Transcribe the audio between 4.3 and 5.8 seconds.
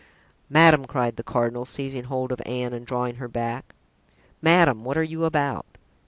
"Madame, what are you about?"